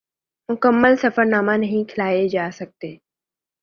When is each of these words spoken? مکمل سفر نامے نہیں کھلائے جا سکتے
مکمل 0.49 0.95
سفر 0.95 1.25
نامے 1.25 1.57
نہیں 1.57 1.89
کھلائے 1.89 2.27
جا 2.27 2.49
سکتے 2.53 2.95